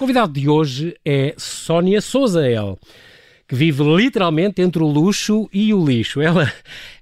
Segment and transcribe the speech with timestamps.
[0.00, 2.78] convidado de hoje é Sónia Souza El,
[3.46, 6.22] que vive literalmente entre o luxo e o lixo.
[6.22, 6.50] Ela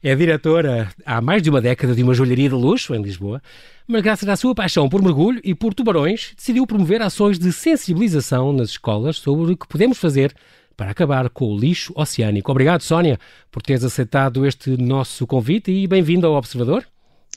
[0.03, 3.41] é diretora há mais de uma década de uma joalharia de luxo em Lisboa,
[3.87, 8.53] mas graças à sua paixão por mergulho e por tubarões, decidiu promover ações de sensibilização
[8.53, 10.35] nas escolas sobre o que podemos fazer
[10.77, 12.51] para acabar com o lixo oceânico.
[12.51, 13.17] Obrigado, Sónia,
[13.49, 16.85] por teres aceitado este nosso convite e bem-vindo ao Observador.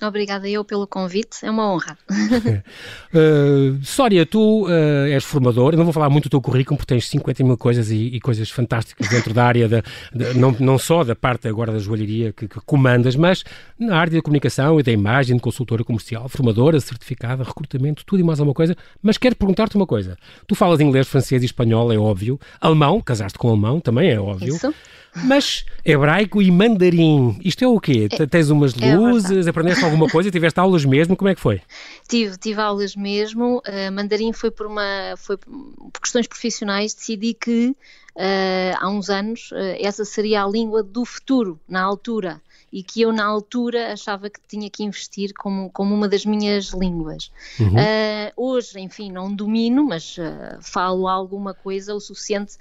[0.02, 1.98] Obrigada eu pelo convite, é uma honra.
[2.10, 6.94] uh, Sónia, tu uh, és formador, eu não vou falar muito do teu currículo porque
[6.94, 9.84] tens 50 mil coisas e, e coisas fantásticas dentro da área, da,
[10.14, 13.44] de, não, não só da parte agora da joalheria que, que, comandas, mas
[13.78, 18.24] na área da comunicação e da imagem, de consultora comercial, formadora, certificada, recrutamento, tudo e
[18.24, 18.76] mais alguma coisa.
[19.02, 20.18] Mas quero perguntar-te uma coisa.
[20.48, 22.40] Tu falas inglês, francês e espanhol, é óbvio.
[22.60, 24.56] Alemão, casaste com alemão, também é óbvio.
[24.56, 24.74] Isso.
[25.16, 28.08] Mas hebraico e mandarim, isto é o quê?
[28.12, 31.42] É, Tens umas é luzes, é aprendeste alguma coisa, tiveste aulas mesmo, como é que
[31.42, 31.62] foi?
[32.08, 37.76] Tive, tive aulas mesmo, uh, mandarim foi por uma, foi por questões profissionais, decidi que
[38.16, 43.02] uh, há uns anos uh, essa seria a língua do futuro, na altura e que
[43.02, 47.30] eu na altura achava que tinha que investir como, como uma das minhas línguas.
[47.60, 47.74] Uhum.
[47.74, 50.16] Uh, hoje, enfim, não domino, mas
[50.62, 52.54] falo alguma coisa o suficiente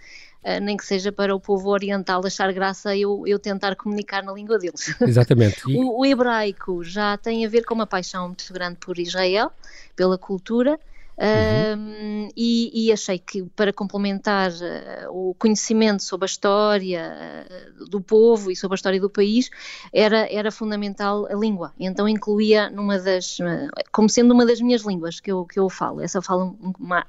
[0.60, 4.58] nem que seja para o povo oriental achar graça eu, eu tentar comunicar na língua
[4.58, 4.94] deles.
[5.00, 5.62] Exatamente.
[5.70, 5.76] E...
[5.76, 9.50] o, o, hebraico já tem a ver com uma paixão muito grande por Israel,
[9.94, 10.80] pela cultura,
[11.20, 12.30] Uhum.
[12.34, 17.46] e, e, achei que para complementar uh, o conhecimento sobre a história
[17.78, 19.50] uh, do povo e sobre a história do país
[19.92, 21.74] era, era fundamental a língua.
[21.78, 25.68] Então incluía numa das, uh, como sendo uma das minhas línguas que eu, que eu
[25.68, 26.00] falo.
[26.00, 26.56] Essa falo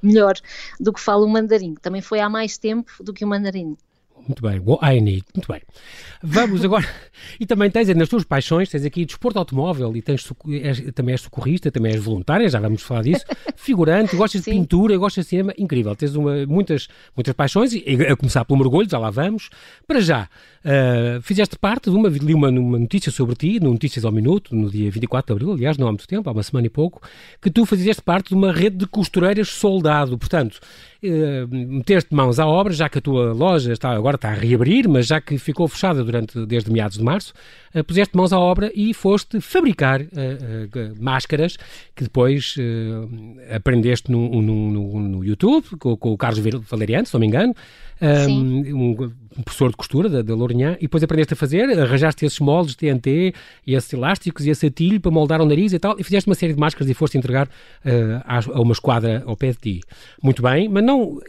[0.01, 0.33] melhor
[0.77, 1.75] do que falo o mandarim.
[1.75, 3.77] Também foi há mais tempo do que o mandarim.
[4.27, 5.25] Muito bem, I need.
[5.35, 5.61] Muito bem.
[6.23, 6.87] Vamos agora.
[7.39, 10.27] E também tens nas tuas paixões, tens aqui desporto automóvel e tens,
[10.63, 13.23] és, também és socorrista, também és voluntária, já vamos falar disso.
[13.55, 14.51] Figurante, gostas Sim.
[14.51, 15.95] de pintura, gostas de cinema, incrível.
[15.95, 19.49] Tens uma, muitas, muitas paixões, e, a começar pelo mergulho, já lá vamos.
[19.87, 20.27] Para já,
[20.65, 24.55] uh, fizeste parte de uma, li uma, uma notícia sobre ti, no Notícias ao Minuto,
[24.55, 27.01] no dia 24 de abril, aliás, não há muito tempo, há uma semana e pouco,
[27.41, 30.17] que tu fizeste parte de uma rede de costureiras soldado.
[30.17, 30.59] Portanto,
[31.03, 34.87] uh, meteste mãos à obra, já que a tua loja está, agora está a reabrir,
[34.87, 37.33] mas já que ficou fechada durante, desde meados de março,
[37.75, 40.07] uh, puseste mãos à obra e foste fabricar uh,
[40.99, 41.57] máscaras
[41.95, 42.55] que depois
[43.53, 46.39] aprendeste no, no, no, no YouTube, com, com, o Carlos
[46.69, 47.55] Valeriano, se não me engano,
[48.01, 49.11] um,
[49.43, 52.77] professor de costura da, da Lourinhã, e depois aprendeste a fazer, arranjaste esses moldes de
[52.77, 53.33] TNT
[53.65, 56.35] e esses elásticos e esse atilho para moldar o nariz e tal, e fizeste uma
[56.35, 57.51] série de máscaras e foste entregar uh,
[58.25, 59.81] a, uma esquadra ao pé de ti.
[60.21, 61.19] Muito bem, mas não,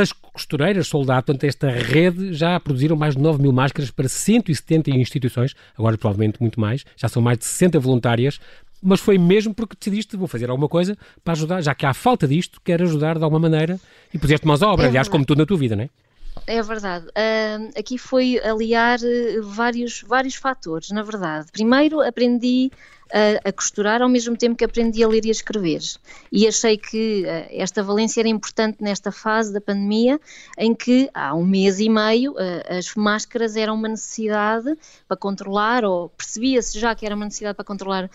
[0.00, 4.90] as costureiras soldado, portanto, esta rede já produziram mais de 9 mil máscaras para 170
[4.90, 8.38] instituições, agora provavelmente muito mais, já são mais de 60 voluntárias,
[8.82, 12.28] mas foi mesmo porque decidiste, vou fazer alguma coisa para ajudar, já que há falta
[12.28, 13.80] disto, quero ajudar de alguma maneira
[14.12, 15.90] e puseste mãos à obra, aliás, como tudo na tua vida, não é?
[16.46, 17.06] É verdade.
[17.08, 21.50] Uh, aqui foi aliar eh, vários, vários fatores, na verdade.
[21.52, 22.72] Primeiro, aprendi
[23.12, 25.80] a, a, costurar ao mesmo tempo que aprendi a ler e a escrever.
[26.30, 30.20] E achei que uh, esta valência era importante nesta fase da pandemia,
[30.56, 34.76] em que há um mês e meio uh, as máscaras eram uma necessidade
[35.06, 38.08] para controlar, ou percebia-se já que era uma necessidade para controlar uh,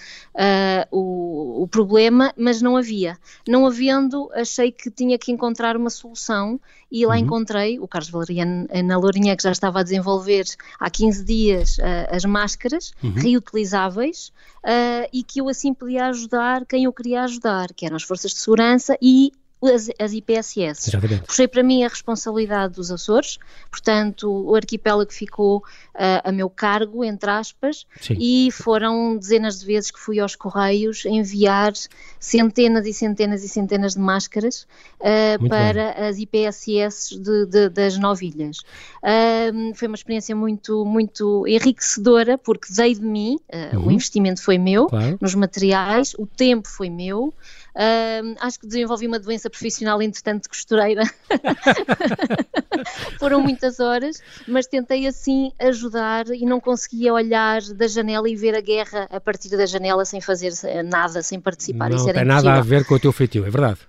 [0.91, 3.17] o, o problema, mas não havia.
[3.47, 6.59] Não havendo, achei que tinha que encontrar uma solução
[6.91, 7.21] e lá uhum.
[7.21, 10.45] encontrei o Carlos Valeriano na Lourinhã, que já estava a desenvolver
[10.79, 11.77] há 15 dias
[12.11, 13.13] as máscaras uhum.
[13.13, 14.31] reutilizáveis
[14.63, 18.31] uh, e que eu assim podia ajudar quem eu queria ajudar, que eram as forças
[18.31, 19.31] de segurança e
[19.67, 20.91] as, as IPSS.
[21.25, 23.37] Puxei para mim a responsabilidade dos Açores,
[23.69, 28.15] portanto, o arquipélago ficou uh, a meu cargo, entre aspas, Sim.
[28.19, 31.73] e foram dezenas de vezes que fui aos Correios enviar
[32.19, 34.67] centenas e centenas e centenas de máscaras
[34.99, 36.07] uh, para bem.
[36.07, 38.59] as IPSS de, de, das novilhas.
[39.01, 43.39] Uh, foi uma experiência muito, muito enriquecedora, porque dei de mim,
[43.73, 43.87] uhum.
[43.87, 45.17] o investimento foi meu, claro.
[45.21, 47.33] nos materiais, o tempo foi meu.
[47.75, 51.03] Uh, acho que desenvolvi uma doença profissional, entretanto, costureira.
[53.17, 58.55] Foram muitas horas, mas tentei assim ajudar e não conseguia olhar da janela e ver
[58.55, 60.53] a guerra a partir da janela sem fazer
[60.85, 61.89] nada, sem participar.
[61.89, 63.79] Não Isso tem nada a ver com o teu feitio, é verdade.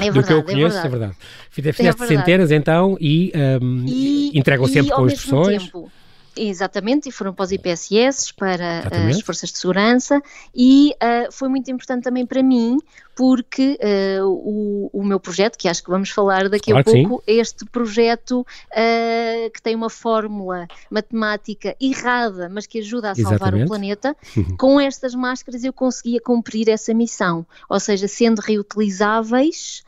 [0.00, 0.86] É verdade, Do que eu conheço, é verdade.
[0.86, 1.16] É verdade.
[1.50, 3.32] Fizeste é centenas então e,
[3.62, 5.64] um, e entregam sempre e, com instruções.
[5.64, 5.90] Tempo,
[6.36, 9.16] Exatamente, e foram para os IPSS, para Exatamente.
[9.16, 10.22] as forças de segurança,
[10.54, 12.78] e uh, foi muito importante também para mim,
[13.14, 17.38] porque uh, o, o, meu projeto, que acho que vamos falar daqui a pouco, sim.
[17.38, 23.64] este projeto uh, que tem uma fórmula matemática errada, mas que ajuda a salvar Exatamente.
[23.64, 24.16] o planeta,
[24.58, 29.84] com estas máscaras eu conseguia cumprir essa missão, ou seja, sendo reutilizáveis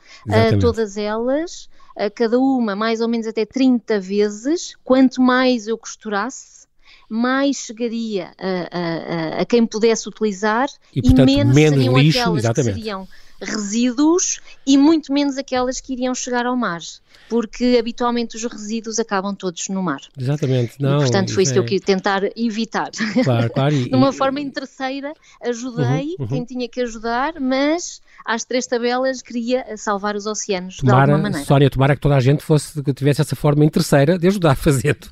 [0.61, 1.69] todas elas,
[2.15, 6.67] cada uma mais ou menos até 30 vezes, quanto mais eu costurasse,
[7.09, 12.19] mais chegaria a, a, a quem pudesse utilizar e, portanto, e menos, menos seriam lixo,
[12.19, 12.75] aquelas exatamente.
[12.75, 13.09] que seriam
[13.41, 16.81] resíduos e muito menos aquelas que iriam chegar ao mar
[17.29, 20.01] porque habitualmente os resíduos acabam todos no mar.
[20.19, 20.81] Exatamente.
[20.81, 21.55] Não, e, portanto, foi isso é...
[21.55, 22.91] que eu quis tentar evitar.
[23.25, 23.77] Claro, claro.
[23.77, 25.13] E, de uma forma interesseira,
[25.43, 26.27] ajudei uhum, uhum.
[26.29, 31.23] quem tinha que ajudar, mas às três tabelas queria salvar os oceanos tomara, de alguma
[31.23, 31.47] maneira.
[31.47, 35.09] Sónia, tomara que toda a gente fosse, que tivesse essa forma interesseira de ajudar fazendo,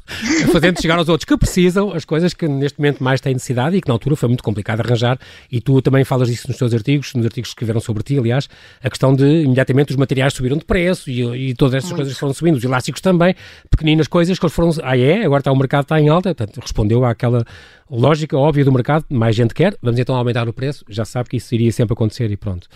[0.52, 3.80] fazendo chegar aos outros que precisam as coisas que neste momento mais têm necessidade e
[3.80, 5.18] que na altura foi muito complicado arranjar
[5.50, 8.48] e tu também falas disso nos teus artigos, nos artigos que escreveram sobre ti, aliás,
[8.82, 12.02] a questão de imediatamente os materiais subiram de preço e, e todas essas muito.
[12.02, 13.34] coisas foram subindo, os elásticos também,
[13.70, 16.60] pequeninas coisas que eles foram, ah é, agora está o mercado está em alta, portanto
[16.60, 17.44] respondeu àquela
[17.90, 21.36] lógica óbvia do mercado, mais gente quer, vamos então aumentar o preço, já sabe que
[21.36, 22.66] isso iria sempre acontecer e pronto.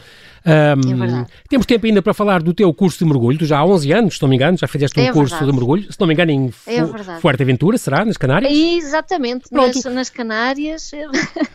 [0.47, 3.65] Um, é temos tempo ainda para falar do teu curso de mergulho, tu já há
[3.65, 6.07] 11 anos, se não me engano, já fizeste um é curso de mergulho, se não
[6.07, 8.53] me engano em é Fuerteventura, será, nas Canárias?
[8.53, 10.91] Exatamente, nas, nas, Canárias.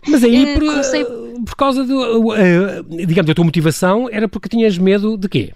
[0.07, 1.05] Mas aí, por, comecei...
[1.45, 3.72] por causa do, uh, digamos, da tua motivação,
[4.11, 5.53] era porque tinhas medo de quê?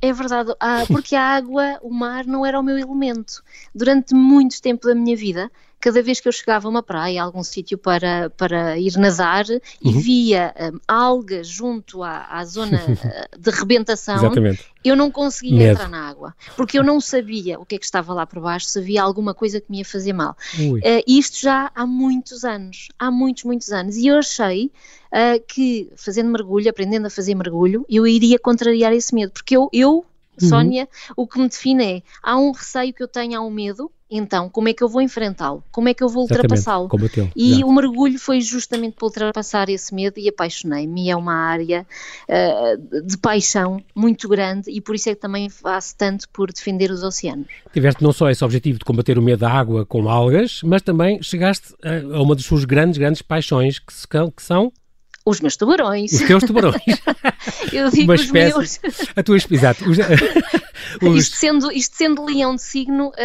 [0.00, 3.42] É verdade, ah, porque a água, o mar, não era o meu elemento.
[3.74, 5.50] Durante muito tempo da minha vida,
[5.80, 9.44] cada vez que eu chegava a uma praia, a algum sítio para, para ir nadar
[9.48, 9.60] uhum.
[9.82, 14.32] e via um, algas junto à, à zona eh, de rebentação,
[14.84, 15.72] eu não conseguia Medo.
[15.72, 18.66] entrar na água, porque eu não sabia o que é que estava lá por baixo,
[18.66, 20.36] se havia alguma coisa que me ia fazer mal.
[20.58, 24.70] Uh, isto já há muitos anos, há muitos, muitos anos, e eu achei
[25.12, 29.68] uh, que fazendo mergulho, aprendendo a fazer mergulho, eu iria contrariar esse medo, porque eu,
[29.72, 30.04] eu
[30.42, 30.48] Uhum.
[30.48, 33.90] Sónia, o que me define é, há um receio que eu tenho, há um medo,
[34.10, 35.62] então como é que eu vou enfrentá-lo?
[35.70, 36.88] Como é que eu vou ultrapassá-lo?
[37.36, 37.66] E Exato.
[37.66, 41.10] o mergulho foi justamente para ultrapassar esse medo e apaixonei-me.
[41.10, 41.86] É uma área
[42.28, 46.90] uh, de paixão muito grande e por isso é que também faço tanto por defender
[46.90, 47.48] os oceanos.
[47.72, 51.22] Tiveste não só esse objetivo de combater o medo da água com algas, mas também
[51.22, 53.92] chegaste a, uma das suas grandes, grandes paixões que
[54.42, 54.72] são
[55.28, 56.12] os meus tubarões.
[56.12, 56.82] Os teus tubarões.
[57.72, 58.80] Eu digo Uma os espécie, meus.
[59.14, 59.88] A tua exato.
[59.88, 59.98] Os,
[61.02, 61.24] os...
[61.24, 63.12] Isto, sendo, isto sendo leão de signo.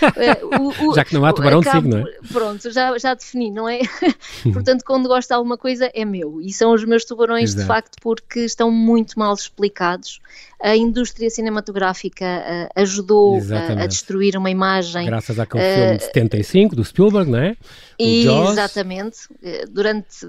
[0.00, 2.32] Uh, uh, o, já que não há tubarão acabo, de signo, é?
[2.32, 3.80] Pronto, já, já defini, não é?
[4.50, 6.40] Portanto, quando gosto de alguma coisa, é meu.
[6.40, 7.60] E são os meus tubarões, exato.
[7.60, 10.20] de facto, porque estão muito mal explicados.
[10.58, 13.40] A indústria cinematográfica uh, ajudou
[13.78, 15.06] a destruir uma imagem.
[15.06, 17.56] Graças àquele filme de 75 do Spielberg, não é?
[17.98, 19.18] Exatamente.
[19.70, 20.26] Durante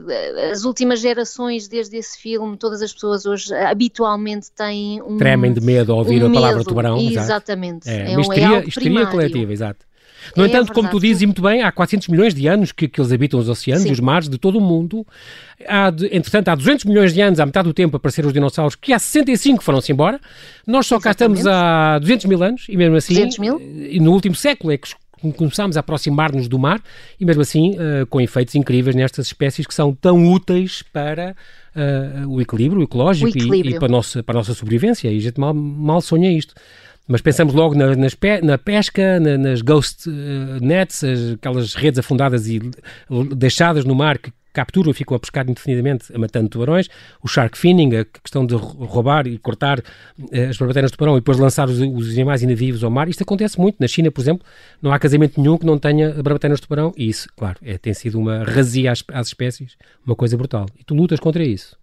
[0.52, 5.18] as últimas gerações, desde esse filme, todas as pessoas hoje habitualmente têm um.
[5.18, 6.98] Tremem de medo ao ouvir a palavra tubarão.
[6.98, 7.90] Exatamente.
[7.90, 9.86] É, é uma histeria, histeria coletiva, exato.
[10.36, 10.74] No é entanto, verdade.
[10.74, 13.40] como tu dizes, e muito bem, há 400 milhões de anos que, que eles habitam
[13.40, 13.90] os oceanos Sim.
[13.90, 15.06] e os mares de todo o mundo.
[15.68, 18.94] Há entretanto, há 200 milhões de anos, há metade do tempo, apareceram os dinossauros, que
[18.94, 20.19] há 65 foram-se embora.
[20.66, 21.04] Nós só Exatamente.
[21.04, 23.28] cá estamos há 200 mil anos, e mesmo assim,
[24.00, 24.88] no último século é que
[25.30, 26.82] começámos a aproximar-nos do mar
[27.20, 31.36] e mesmo assim uh, com efeitos incríveis nestas espécies que são tão úteis para
[31.76, 33.74] uh, o equilíbrio ecológico o equilíbrio.
[33.74, 35.10] E, e, para, a nossa, para a nossa sobrevivência.
[35.10, 36.56] E a gente mal, mal sonha isto.
[37.08, 41.74] Mas pensamos logo na, nas pe na pesca, na, nas ghost uh, nets, as, aquelas
[41.74, 42.62] redes afundadas e
[43.36, 46.88] deixadas no mar que capturam e ficam a pescar indefinidamente, matando tubarões,
[47.22, 51.20] o shark finning, a questão de roubar e cortar uh, as barbatanas de tubarão e
[51.20, 53.77] depois lançar os, os animais inativos ao mar, isto acontece muito.
[53.79, 54.46] Na China, por exemplo,
[54.81, 57.93] não há casamento nenhum que não tenha barbatanas de tubarão e isso, claro, é, tem
[57.93, 60.65] sido uma razia às, às espécies, uma coisa brutal.
[60.79, 61.75] E tu lutas contra isso.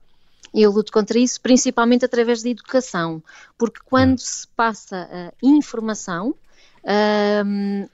[0.55, 3.23] Eu luto contra isso principalmente através da educação,
[3.57, 4.19] porque quando ah.
[4.19, 6.35] se passa a informação,
[7.45, 7.87] um,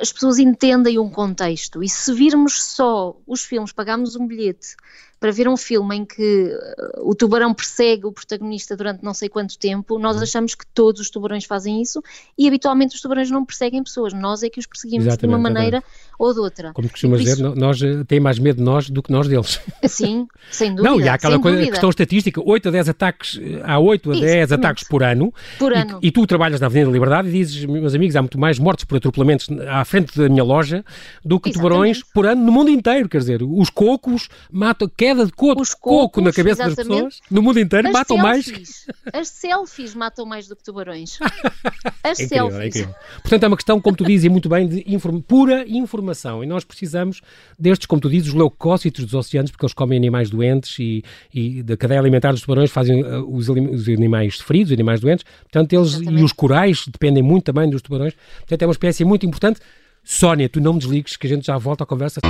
[0.00, 1.82] as pessoas entendem um contexto.
[1.82, 4.76] E se virmos só os filmes, pagarmos um bilhete
[5.20, 9.28] para ver um filme em que uh, o tubarão persegue o protagonista durante não sei
[9.28, 10.22] quanto tempo, nós uhum.
[10.22, 12.02] achamos que todos os tubarões fazem isso
[12.36, 15.38] e habitualmente os tubarões não perseguem pessoas, nós é que os perseguimos exatamente, de uma
[15.38, 16.14] maneira exatamente.
[16.18, 16.72] ou de outra.
[16.72, 17.54] Como costumas dizer, isso...
[17.54, 19.60] nós eh, tem mais medo de nós do que nós deles.
[19.86, 20.88] Sim, sem dúvida.
[20.88, 24.14] Não, e há aquela coisa, questão estatística, 8 a 10 ataques, eh, há 8 a
[24.14, 24.66] 10 exatamente.
[24.66, 25.32] ataques por ano.
[25.58, 25.98] Por ano.
[26.02, 28.58] E, e, tu trabalhas na Avenida da Liberdade e dizes, meus amigos, há muito mais
[28.58, 30.84] mortes por atropelamentos à frente da minha loja
[31.24, 35.32] do que tubarões por ano no mundo inteiro, quer dizer, os cocos matam, queda de
[35.32, 38.86] coco, cocos, coco na cabeça das pessoas, no mundo inteiro, as matam selfies, mais.
[39.12, 41.18] As selfies matam mais do que tubarões.
[42.04, 42.60] As é incrível, selfies.
[42.60, 42.94] É incrível.
[43.22, 46.44] Portanto, é uma questão, como tu dizes, e muito bem, de inform pura informação.
[46.44, 47.20] E nós precisamos
[47.58, 51.62] destes, como tu dizes, os leucócitos dos oceanos, porque eles comem animais doentes e, e
[51.62, 55.24] da cadeia alimentar dos tubarões fazem uh, os, os, animais feridos, os animais doentes.
[55.42, 56.20] Portanto, eles Exatamente.
[56.20, 58.14] e os corais dependem muito também dos tubarões.
[58.40, 59.60] Portanto, é uma espécie muito importante.
[60.04, 62.20] Sónia, tu não me desligues, que a gente já volta à conversa.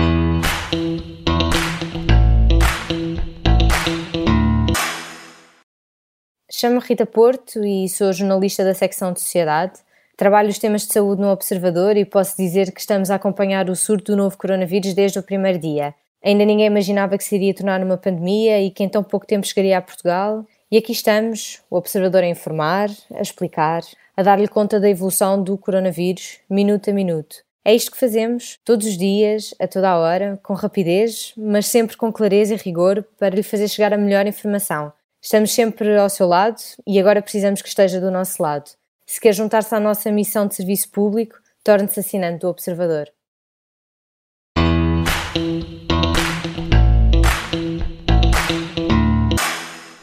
[6.60, 9.74] Chamo-me Rita Porto e sou jornalista da secção de Sociedade.
[10.16, 13.76] Trabalho os temas de saúde no Observador e posso dizer que estamos a acompanhar o
[13.76, 15.94] surto do novo coronavírus desde o primeiro dia.
[16.20, 19.46] Ainda ninguém imaginava que se iria tornar uma pandemia e que em tão pouco tempo
[19.46, 20.44] chegaria a Portugal.
[20.68, 23.82] E aqui estamos, o Observador a informar, a explicar,
[24.16, 27.36] a dar-lhe conta da evolução do coronavírus, minuto a minuto.
[27.64, 31.96] É isto que fazemos, todos os dias, a toda a hora, com rapidez, mas sempre
[31.96, 34.92] com clareza e rigor, para lhe fazer chegar a melhor informação.
[35.20, 38.70] Estamos sempre ao seu lado e agora precisamos que esteja do nosso lado.
[39.04, 43.08] Se quer juntar-se à nossa missão de serviço público, torne-se assinante do Observador.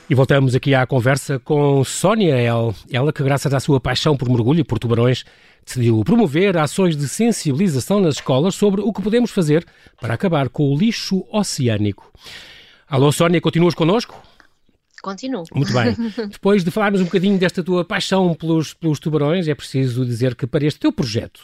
[0.07, 4.29] E voltamos aqui à conversa com Sónia El, ela que graças à sua paixão por
[4.29, 5.23] mergulho e por tubarões
[5.65, 9.65] decidiu promover ações de sensibilização nas escolas sobre o que podemos fazer
[9.99, 12.11] para acabar com o lixo oceânico.
[12.87, 14.21] Alô Sónia, continuas connosco?
[15.05, 15.43] Continuo.
[15.53, 15.95] Muito bem.
[16.31, 20.47] Depois de falarmos um bocadinho desta tua paixão pelos, pelos tubarões, é preciso dizer que
[20.47, 21.41] para este teu projeto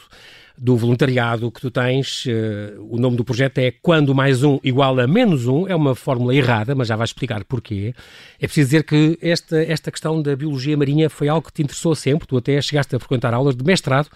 [0.58, 2.26] do voluntariado que tu tens.
[2.26, 5.68] Uh, o nome do projeto é Quando mais um igual a menos um.
[5.68, 7.94] É uma fórmula errada, mas já vais explicar porquê.
[8.40, 11.94] É preciso dizer que esta, esta questão da biologia marinha foi algo que te interessou
[11.94, 12.26] sempre.
[12.26, 14.10] Tu até chegaste a frequentar aulas de mestrado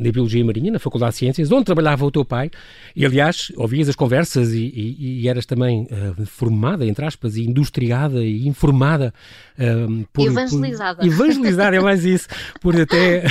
[0.00, 2.50] de Biologia Marinha, na Faculdade de Ciências, onde trabalhava o teu pai,
[2.96, 7.44] e aliás, ouvias as conversas e, e, e eras também uh, formada, entre aspas, e
[7.44, 9.12] industriada e informada.
[9.58, 10.96] Uh, por, evangelizada.
[10.96, 12.26] Por, evangelizada, é mais isso,
[12.60, 13.24] por até,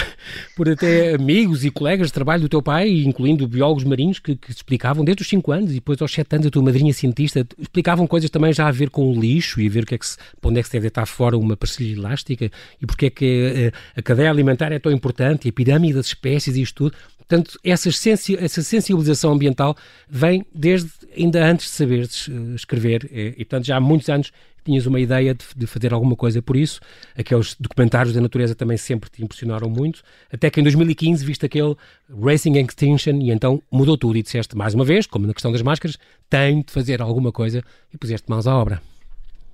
[0.55, 4.51] por até amigos e colegas de trabalho do teu pai, incluindo biólogos marinhos, que, que
[4.51, 8.05] explicavam desde os 5 anos e depois aos 7 anos a tua madrinha cientista, explicavam
[8.05, 10.05] coisas também já a ver com o lixo e a ver o que é que
[10.05, 13.09] se, para onde é que se deve estar fora uma parcela elástica e porque é
[13.09, 16.97] que a, a cadeia alimentar é tão importante e a pirâmide das espécies isto tudo.
[17.17, 19.77] Portanto, essa, essa sensibilização ambiental
[20.09, 24.31] vem desde ainda antes de saberes uh, escrever e, e, portanto, já há muitos anos
[24.65, 26.79] tinhas uma ideia de, de, fazer alguma coisa por isso.
[27.17, 30.01] Aqueles documentários da natureza também sempre te impressionaram muito,
[30.31, 31.75] até que em 2015 viste aquele
[32.21, 35.61] Racing Extinction e então mudou tudo e disseste mais uma vez, como na questão das
[35.61, 35.97] máscaras,
[36.29, 37.63] tenho de fazer alguma coisa
[37.93, 38.81] e puseste mãos à obra.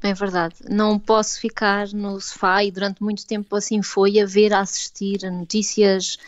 [0.05, 0.53] É verdade.
[0.69, 5.25] Não posso ficar no sofá e durante muito tempo assim foi a ver, a assistir
[5.25, 6.19] a notícias,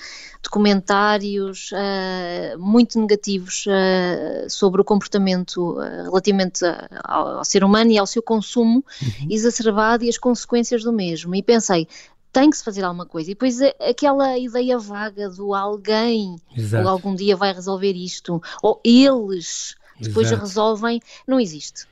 [0.42, 6.66] documentários uh, muito negativos uh, sobre o comportamento uh, relativamente
[7.04, 9.28] ao, ao, ser humano e ao seu consumo uhum.
[9.30, 11.36] exacerbado e as consequências do mesmo.
[11.36, 11.88] E pensei,
[12.34, 13.30] tem que se fazer alguma coisa.
[13.30, 16.90] E depois aquela ideia vaga do alguém Exato.
[16.90, 20.42] algum dia vai resolver isto, ou eles depois Exato.
[20.42, 21.86] resolvem, não existe.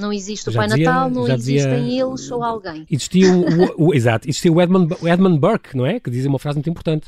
[0.00, 2.86] Não existe o já Pai dizia, Natal, não existem dizia, eles ou alguém.
[2.90, 6.00] Existia o, o, exato, existia o Edmund, o Edmund Burke, não é?
[6.00, 7.06] Que dizia uma frase muito importante.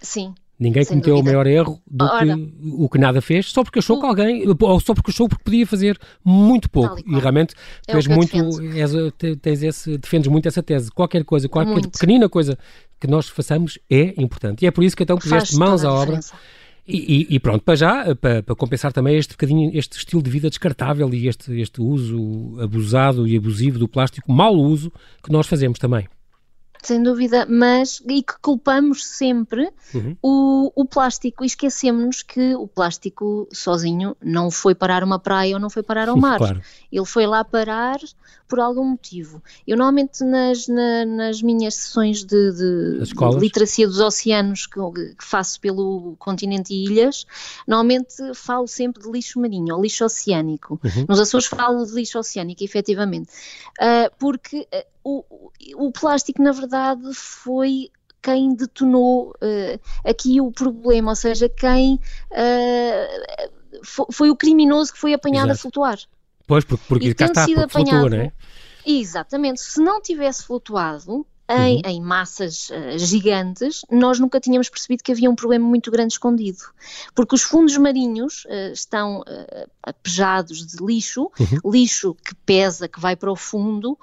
[0.00, 0.34] Sim.
[0.58, 1.30] Ninguém cometeu dúvida.
[1.30, 4.00] o maior erro do Ora, que o que nada fez, só porque achou o...
[4.00, 6.98] que alguém, ou só porque achou que podia fazer muito pouco.
[7.06, 7.54] E, e, realmente
[7.86, 8.36] é tu és muito,
[8.74, 8.92] és,
[9.42, 10.90] tens esse, defendes muito essa tese.
[10.90, 11.90] Qualquer coisa, qualquer muito.
[11.90, 12.58] pequenina coisa
[12.98, 14.64] que nós façamos é importante.
[14.64, 16.16] E é por isso que então puseste mãos à obra.
[16.16, 16.34] Diferença
[16.88, 20.48] e, e, pronto, para já, para, para, compensar também este bocadinho, este estilo de vida
[20.48, 25.78] descartável e este, este uso abusado e abusivo do plástico, mau uso que nós fazemos
[25.78, 26.06] também
[26.86, 30.16] sem dúvida, mas e que culpamos sempre uhum.
[30.22, 35.60] o, o plástico e esquecemos que o plástico sozinho não foi parar uma praia ou
[35.60, 36.38] não foi parar ao mar.
[36.38, 36.62] Claro.
[36.92, 37.98] Ele foi lá parar
[38.48, 39.42] por algum motivo.
[39.66, 45.24] Eu normalmente nas, na, nas minhas sessões de, de, de, literacia dos oceanos que, que,
[45.24, 47.26] faço pelo continente e ilhas,
[47.66, 50.80] normalmente falo sempre de lixo marinho ou lixo oceânico.
[50.84, 51.06] Uhum.
[51.08, 53.30] Nos Açores falo de lixo oceânico, efetivamente,
[53.80, 54.66] uh, porque
[55.04, 57.90] uh, o, o plástico, na verdade, foi
[58.22, 61.94] quem detonou uh, aqui o problema, ou seja, quem
[62.32, 65.58] uh, foi, foi, o criminoso que foi apanhado Exato.
[65.58, 65.98] a flutuar.
[66.46, 68.32] Pois, porque, porque cá está, porque apanhado, flutua, não é?
[68.84, 69.60] Exatamente.
[69.60, 71.82] Se não tivesse flutuado, em, uhum.
[71.84, 76.58] em, massas uh, gigantes, nós nunca tínhamos percebido que havia um problema muito grande escondido.
[77.14, 81.70] Porque os fundos marinhos uh, estão uh, apejados de lixo, uhum.
[81.72, 83.98] lixo que pesa, que vai para o fundo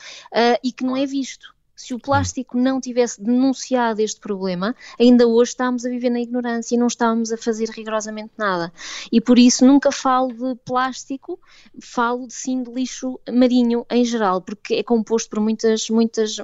[0.63, 1.52] e que não é visto.
[1.75, 6.75] Se o plástico não tivesse denunciado este problema, ainda hoje estamos a viver na ignorância
[6.75, 8.71] e não estamos a fazer rigorosamente nada.
[9.11, 11.39] E por isso nunca falo de plástico,
[11.81, 16.37] falo sim de lixo marinho em geral, porque é composto por muitas, muitas,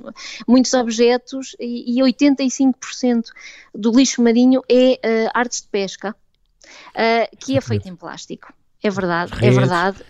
[0.47, 3.25] muitos objetos e, e 85%
[3.73, 8.51] do lixo marinho é uh, artes de pesca, uh, que é feito em plástico.
[8.81, 10.03] É verdade, é verdade.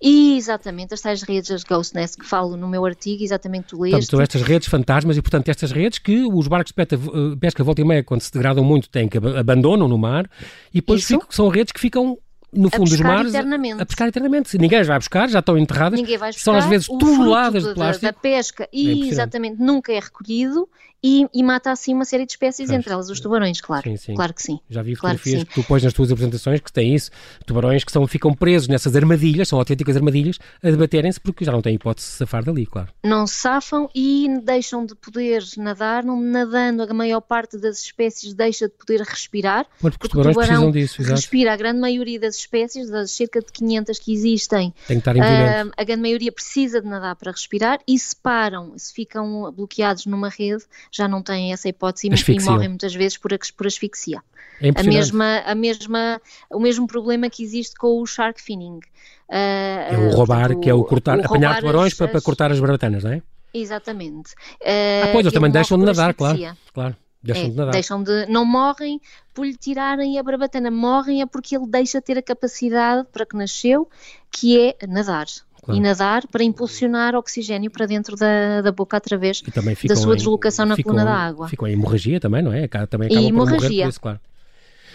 [0.00, 3.80] E, exatamente, as tais redes, as Ghost Nest, que falo no meu artigo, exatamente tu
[3.80, 4.10] leste.
[4.10, 7.80] Portanto, estas redes fantasmas e, portanto, estas redes que os barcos de eh, pesca volta
[7.80, 10.28] e meia, quando se degradam muito, têm que abandonam no mar
[10.72, 12.18] e depois ficam, são redes que ficam
[12.52, 13.82] no fundo dos mares eternamente.
[13.82, 14.56] a pescar eternamente.
[14.58, 16.00] Ninguém as vai buscar, já estão enterradas.
[16.00, 16.44] Ninguém vai buscar.
[16.44, 18.06] São às vezes toneladas de plástico.
[18.06, 20.68] Da, da pesca e é exatamente nunca é recolhido
[21.02, 23.82] e, e, mata assim uma série de espécies, entre elas os tubarões, claro.
[23.88, 24.14] Sim, sim.
[24.14, 24.58] Claro que sim.
[24.68, 27.10] Já vi claro fotografias que, que, tu pões nas tuas apresentações que têm isso,
[27.44, 31.62] tubarões que são, ficam presos nessas armadilhas, são autênticas armadilhas, a debaterem-se porque já não
[31.62, 32.88] têm hipótese de safar dali, claro.
[33.04, 38.68] Não safam e deixam de poder nadar, não nadando, a maior parte das espécies deixa
[38.68, 39.66] de poder respirar.
[39.80, 41.16] Porque, porque os tubarões precisam disso, exato.
[41.16, 45.16] Respira, a grande maioria das espécies, das cerca de 500 que existem, Tem que estar
[45.16, 50.06] uh, a grande maioria precisa de nadar para respirar e se param, se ficam bloqueados
[50.06, 54.20] numa rede, já não têm essa hipótese e morrem muitas vezes por, por asfixia.
[54.60, 58.80] É a mesma, a mesma, o mesmo problema que existe com o shark finning.
[59.28, 62.52] Uh, é o roubar, portanto, que é o cortar, o apanhar tubarões para, para cortar
[62.52, 63.22] as barbatanas, não é?
[63.52, 64.32] Exatamente.
[64.60, 66.38] Uh, ah, pois, eles também deixam de nadar, claro.
[66.72, 66.96] claro.
[67.22, 67.72] Deixam é, de nadar.
[67.72, 69.00] Deixam de, não morrem
[69.34, 73.26] por lhe tirarem a barbatana, morrem é porque ele deixa de ter a capacidade para
[73.26, 73.88] que nasceu,
[74.30, 75.26] que é nadar.
[75.66, 75.80] Claro.
[75.80, 79.42] E nadar para impulsionar oxigênio para dentro da, da boca através
[79.84, 81.48] da sua deslocação na coluna da água.
[81.48, 82.68] Ficou em hemorragia também, não é?
[82.68, 83.68] Também acaba e por hemorragia.
[83.68, 84.20] morrer por isso, claro.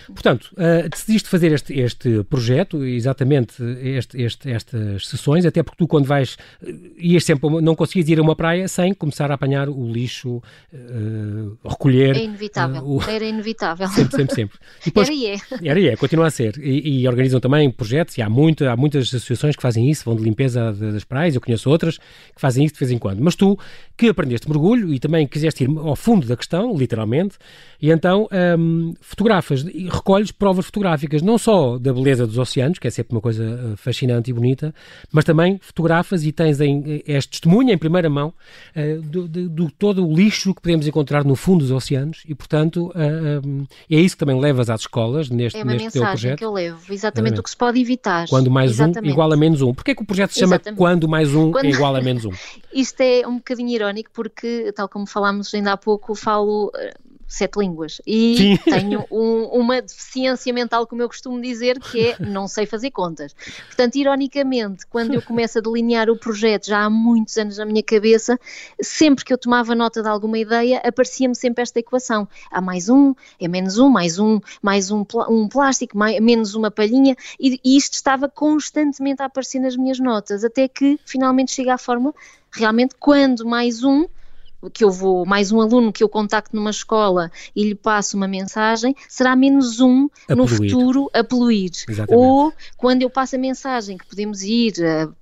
[0.08, 5.88] Portanto, uh, decidiste fazer este, este projeto, exatamente este, este, estas sessões, até porque tu
[5.88, 6.68] quando vais, uh,
[6.98, 10.42] ias sempre, não conseguias ir a uma praia sem começar a apanhar o lixo,
[10.74, 12.16] uh, recolher.
[12.16, 13.04] É inevitável, uh, o...
[13.04, 13.88] era inevitável.
[13.92, 14.58] Sempre, sempre, sempre.
[14.82, 15.38] E depois, era e é.
[15.64, 16.58] Era e é, continua a ser.
[16.58, 20.16] E, e, organizam também projetos, e há, muito, há muitas associações que fazem isso, vão
[20.16, 23.22] de limpeza das praias, eu conheço outras que fazem isso de vez em quando.
[23.22, 23.58] Mas tu,
[23.98, 27.38] que aprendeste mergulho e também quiseste ir ao fundo da questão, literalmente,
[27.82, 28.28] e então
[28.58, 33.22] um, fotografas recolhes provas fotográficas, não só da beleza dos oceanos, que é sempre uma
[33.22, 34.74] coisa uh, fascinante e bonita,
[35.12, 38.34] mas também fotografas e tens em, és testemunha em primeira mão
[38.76, 42.34] uh, do, de, do, todo o lixo que podemos encontrar no fundo dos oceanos e,
[42.34, 46.04] portanto, uh, um, é isso que também levas às escolas neste, é uma neste teu
[46.04, 46.38] projeto.
[46.38, 48.28] que eu levo, exatamente o que se pode evitar.
[48.30, 49.10] Quando mais exatamente.
[49.10, 49.74] um igual a menos um.
[49.74, 50.78] Porquê é que o projeto se chama exatamente.
[50.78, 51.66] Quando mais um Quando...
[51.66, 52.32] é igual a menos um?
[52.74, 56.72] Isto é um bocadinho irónico porque, tal como falámos ainda há pouco, falo
[57.32, 58.58] sete línguas e Sim.
[58.70, 63.34] tenho um, uma deficiência mental, como eu costumo dizer, que é não sei fazer contas.
[63.68, 67.82] Portanto, ironicamente, quando eu começo a delinear o projeto já há muitos anos na minha
[67.82, 68.38] cabeça,
[68.82, 72.28] sempre que eu tomava nota de alguma ideia, aparecia-me sempre esta equação.
[72.52, 76.70] Há mais um, é menos um, mais um, mais um, um plástico, mais, menos uma
[76.70, 81.74] palhinha, e, e isto estava constantemente a aparecer nas minhas notas, até que finalmente chega
[81.74, 82.14] à fórmula,
[82.52, 84.06] realmente, quando mais um
[84.70, 88.28] que eu vou, mais um aluno que eu contacto numa escola e lhe passo uma
[88.28, 90.72] mensagem, será menos um a no poluir.
[90.72, 91.72] futuro a poluir.
[91.88, 92.26] Exatamente.
[92.26, 94.74] Ou quando eu passo a mensagem que podemos ir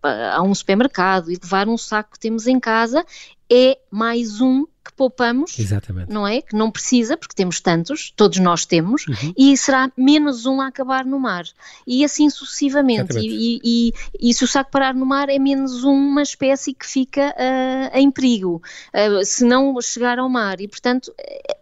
[0.03, 3.05] a, a um supermercado e levar um saco que temos em casa,
[3.51, 6.11] é mais um que poupamos, Exatamente.
[6.11, 6.41] não é?
[6.41, 9.33] Que não precisa, porque temos tantos, todos nós temos, uhum.
[9.37, 11.45] e será menos um a acabar no mar.
[11.85, 13.17] E assim sucessivamente.
[13.19, 17.35] E, e, e, se o saco parar no mar, é menos uma espécie que fica
[17.37, 18.61] uh, em perigo,
[18.93, 20.59] uh, se não chegar ao mar.
[20.59, 21.13] E, portanto,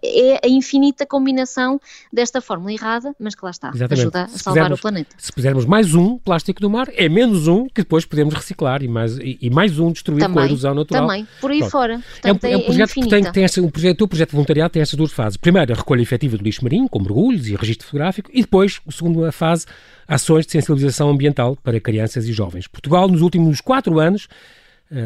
[0.04, 4.02] é a infinita combinação desta fórmula errada, mas que lá está, Exatamente.
[4.02, 5.16] ajuda a se salvar pusermos, o planeta.
[5.18, 8.88] Se pusermos mais um plástico no mar, é menos um que depois podemos reciclar e
[8.88, 11.08] mais, e, mais um destruir também, com a erosão natural.
[11.08, 11.72] Também, por aí Pronto.
[11.72, 12.04] fora.
[12.12, 14.30] Portanto, é, um, é um projeto que tem, tem essa, um projeto, o teu projeto
[14.30, 15.38] de voluntariado tem estas duas fases.
[15.38, 18.92] Primeiro, a recolha efetiva do lixo marinho, com mergulhos e registro fotográfico, e depois, a
[18.92, 19.66] segunda fase,
[20.08, 22.68] ações de sensibilização ambiental para crianças e jovens.
[22.68, 24.28] Portugal, nos últimos quatro anos,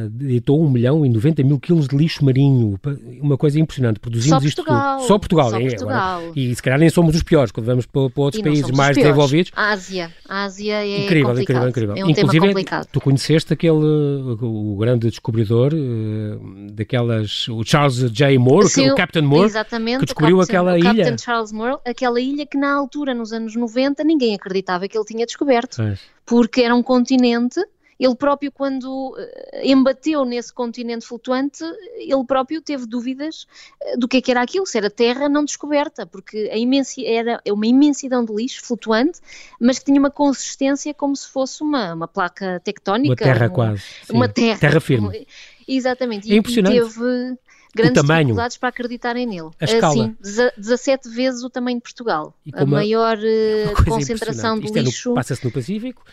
[0.10, 2.80] deitou 1 milhão e 90 mil quilos de lixo marinho.
[3.20, 4.00] Uma coisa impressionante.
[4.00, 5.02] Produzimos isto tudo.
[5.08, 5.50] Só Portugal.
[5.50, 6.20] Só é, Portugal.
[6.20, 8.96] Agora, e se calhar nem somos os piores quando vamos para, para outros países mais
[8.96, 9.52] desenvolvidos.
[9.56, 10.12] A Ásia.
[10.28, 11.70] A Ásia é incrível, complicado.
[11.70, 11.96] incrível, incrível.
[11.98, 12.88] É um Inclusive, tema complicado.
[12.92, 18.38] tu conheceste aquele, o grande descobridor uh, daquelas, o Charles J.
[18.38, 20.96] Moore, Sim, o Captain Moore, exatamente, que descobriu Captain, aquela ilha.
[20.96, 25.06] Captain Charles Moore, aquela ilha que na altura, nos anos 90, ninguém acreditava que ele
[25.06, 25.82] tinha descoberto.
[25.82, 25.96] É.
[26.26, 27.60] Porque era um continente
[28.02, 31.64] ele próprio, quando eh, embateu nesse continente flutuante,
[31.96, 33.46] ele próprio teve dúvidas
[33.80, 37.06] eh, do que, é que era aquilo, se era terra não descoberta, porque a imensi
[37.06, 39.20] era uma imensidão de lixo flutuante,
[39.60, 43.24] mas que tinha uma consistência como se fosse uma, uma placa tectónica.
[43.24, 43.84] Uma terra quase.
[44.10, 44.60] Uma terra.
[44.60, 45.28] Terra firme.
[45.68, 46.34] Exatamente.
[46.34, 46.76] É impressionante.
[46.76, 47.38] E teve,
[47.74, 49.50] grandes dificuldades para acreditarem nele.
[49.60, 49.94] A escala.
[49.94, 50.16] Sim,
[50.58, 52.34] 17 vezes o tamanho de Portugal.
[52.54, 55.12] a maior uh, concentração de Isto lixo.
[55.12, 56.04] É passa-se no Pacífico.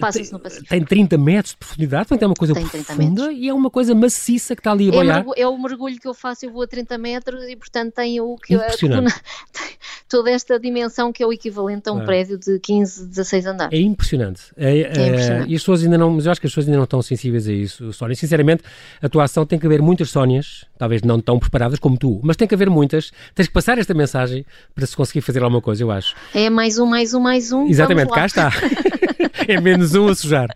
[0.00, 0.68] Passa-se no Pacífico.
[0.68, 4.54] Tem 30 metros de profundidade, portanto é uma coisa profunda e é uma coisa maciça
[4.54, 5.24] que está ali a boiar.
[5.36, 8.20] É, é o mergulho que eu faço, eu vou a 30 metros e portanto tem
[8.20, 9.14] o que Impressionante.
[10.08, 13.78] toda esta dimensão que é o equivalente a um prédio de 15, 16 andares.
[13.78, 14.42] É impressionante.
[14.56, 15.50] É, é impressionante.
[15.50, 17.48] E as pessoas ainda não, mas eu acho que as pessoas ainda não estão sensíveis
[17.48, 18.14] a isso, Sónia.
[18.14, 18.62] Sinceramente,
[19.02, 22.36] a tua ação tem que haver muitas Sónias, talvez não tão preparadas como tu, mas
[22.36, 23.10] tem que haver muitas.
[23.34, 26.14] Tens que passar esta mensagem para se conseguir fazer alguma coisa, eu acho.
[26.34, 27.66] É mais um, mais um, mais um.
[27.66, 28.52] Exatamente, cá está.
[29.48, 30.48] é menos um a sujar.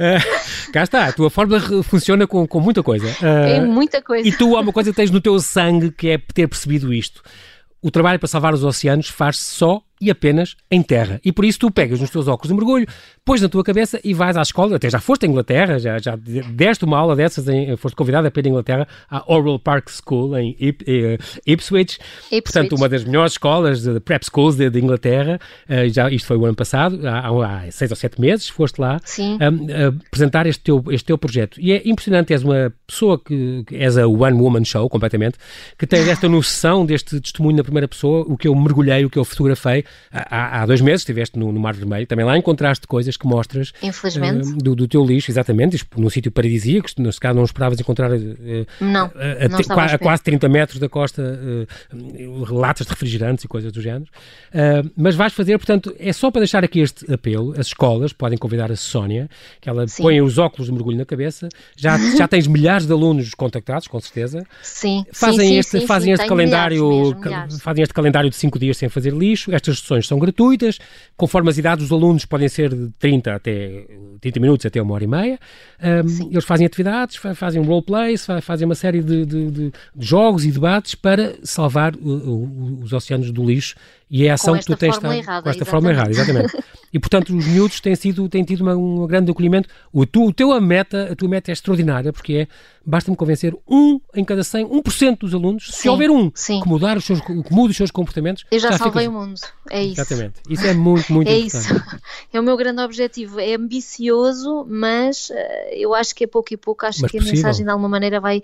[0.00, 3.06] Uh, cá está, a tua forma funciona com, com muita coisa.
[3.06, 4.26] Uh, é muita coisa.
[4.26, 7.22] E tu há uma coisa que tens no teu sangue que é ter percebido isto.
[7.80, 11.20] O trabalho para salvar os oceanos faz-se só e apenas em terra.
[11.24, 12.86] E por isso tu pegas nos teus óculos de mergulho,
[13.24, 16.16] pões na tua cabeça e vais à escola, até já foste à Inglaterra, já, já
[16.16, 20.36] deste uma aula dessas, em, foste convidada para ir à Inglaterra, à Oral Park School,
[20.36, 24.80] em Ip, eh, Ipswich, Ipswich, portanto uma das melhores escolas de prep schools de, de
[24.80, 25.38] Inglaterra,
[25.68, 29.00] uh, já, isto foi o ano passado, há, há, seis ou sete meses, foste lá
[29.18, 31.60] um, apresentar este teu, este teu projeto.
[31.60, 35.38] E é impressionante, és uma pessoa que, que és a one woman show, completamente,
[35.78, 39.18] que tens esta noção deste testemunho na primeira pessoa, o que eu mergulhei, o que
[39.18, 43.16] eu fotografei, há, há dois meses estiveste no, no, Mar Vermelho, também lá encontraste coisas
[43.16, 44.48] que mostras Infelizmente.
[44.48, 48.18] Uh, do, do, teu lixo, exatamente, num sítio paradisíaco, se calhar não esperavas encontrar uh,
[48.80, 53.48] não, a, não te, a, quase 30 metros da costa uh, latas de refrigerantes e
[53.48, 54.10] coisas do género.
[54.96, 58.70] mas vais fazer, portanto, é só para deixar aqui este apelo, as escolas podem convidar
[58.70, 59.28] a Sónia,
[59.60, 60.02] que ela Sim.
[60.02, 64.00] põe os óculos de mergulho na cabeça, já, já tens milhares de alunos contactados, com
[64.00, 64.44] certeza.
[64.62, 68.58] Sim, fazem sim, este, sim, fazem sim, este calendário, mesmo, fazem este calendário de 5
[68.58, 70.78] dias sem fazer lixo, estas sessões são gratuitas,
[71.16, 73.86] conforme as idades dos alunos podem ser de 30 até
[74.20, 75.38] 30 minutos até uma hora e meia.
[75.82, 80.94] Um, eles fazem atividades, fazem roleplays, fazem uma série de, de, de, jogos e debates
[80.94, 83.74] para salvar os oceanos do lixo
[84.12, 85.70] e é a ação que tu tens estado errada, com esta exatamente.
[85.70, 86.64] forma errada, exatamente.
[86.92, 89.70] e portanto os miúdos têm sido têm tido uma, um grande acolhimento.
[89.90, 92.48] O, tu, o teu a meta, a tua meta é extraordinária porque é
[92.84, 96.60] basta-me convencer um em cada 100, 1% dos alunos, sim, se houver um sim.
[96.60, 99.16] que mudar os seus que mude os seus comportamentos, eu já, já salvei ficas...
[99.16, 99.40] o mundo.
[99.70, 100.00] É isso.
[100.00, 100.34] Exatamente.
[100.46, 101.72] Isso é muito muito é importante.
[101.72, 101.82] isso.
[102.32, 103.38] É o meu grande objetivo.
[103.38, 105.34] É ambicioso, mas uh,
[105.72, 106.86] eu acho que é pouco e pouco.
[106.86, 107.40] Acho mas que possível.
[107.40, 108.42] a mensagem de alguma maneira vai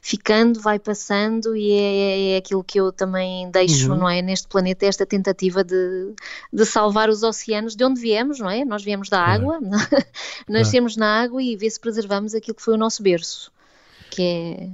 [0.00, 3.98] ficando, vai passando e é, é aquilo que eu também deixo, Uhum.
[3.98, 6.12] não é, neste planeta, esta tentativa de,
[6.52, 8.64] de salvar os oceanos de onde viemos, não é?
[8.64, 9.58] Nós viemos da água,
[10.48, 13.50] nascemos na água e ver se preservamos aquilo que foi o nosso berço,
[14.10, 14.68] que é...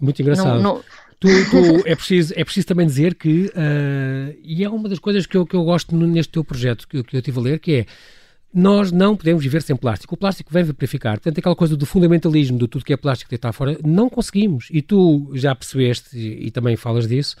[0.00, 0.60] Muito engraçado.
[0.60, 0.84] Não, não,
[1.20, 5.24] Tu, tu- é, preciso, é preciso também dizer que, ah, e é uma das coisas
[5.24, 7.60] que eu, que eu gosto neste teu projeto que, eu- que eu estive a ler,
[7.60, 7.86] que é
[8.52, 10.14] nós não podemos viver sem plástico.
[10.16, 11.14] O plástico vem vaprificar.
[11.14, 14.66] Portanto, aquela coisa do fundamentalismo, de tudo que é plástico deitar fora, não conseguimos.
[14.72, 17.36] E tu já percebeste, e, e também falas disso,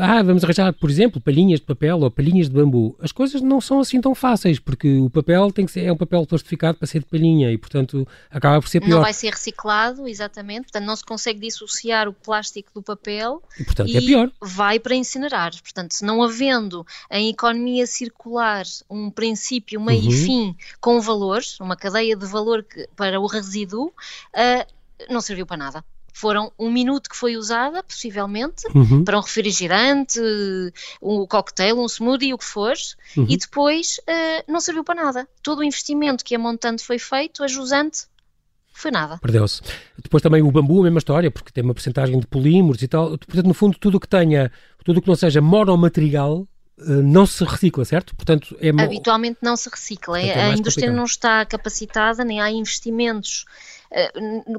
[0.00, 2.96] ah, vamos arranjar, por exemplo, palhinhas de papel ou palhinhas de bambu.
[3.00, 5.96] As coisas não são assim tão fáceis, porque o papel tem que ser, é um
[5.96, 8.90] papel plastificado para ser de palhinha e, portanto, acaba por ser pior.
[8.96, 13.64] não vai ser reciclado, exatamente, portanto não se consegue dissociar o plástico do papel E,
[13.64, 14.30] portanto, e é pior.
[14.40, 15.52] vai para incinerar.
[15.62, 20.08] Portanto, se não havendo em economia circular um princípio, meio Uhum.
[20.10, 23.92] e fim com valores, uma cadeia de valor que- para o resíduo,
[24.34, 24.66] ah,
[25.10, 25.84] não serviu para nada.
[26.16, 30.20] Foram um minuto que foi usada, possivelmente, Uhum, para um refrigerante,
[31.02, 32.74] um cocktail, um smoothie, o que for,
[33.16, 33.26] uhum.
[33.28, 35.28] e depois ah, não serviu para nada.
[35.42, 38.06] Todo o investimento que a montante foi feito, a jusante,
[38.72, 39.18] foi nada.
[39.18, 39.60] Perdeu-se.
[40.00, 43.18] Depois também o bambu, a mesma história, porque tem uma porcentagem de polímeros e tal.
[43.18, 44.52] Portanto, no fundo, tudo o que tenha,
[44.84, 46.46] tudo o que não seja monomaterial
[46.78, 48.14] eh, não se recicla, certo?
[48.16, 50.18] Portanto, é Habitualmente não se recicla.
[50.18, 50.96] Portanto, é a indústria complicado.
[50.96, 53.44] não está capacitada, nem há investimentos